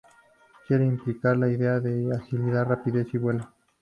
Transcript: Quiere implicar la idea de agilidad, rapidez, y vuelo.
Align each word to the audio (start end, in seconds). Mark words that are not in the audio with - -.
Quiere 0.67 0.83
implicar 0.83 1.37
la 1.37 1.47
idea 1.47 1.79
de 1.79 2.11
agilidad, 2.15 2.65
rapidez, 2.65 3.13
y 3.13 3.19
vuelo. 3.19 3.51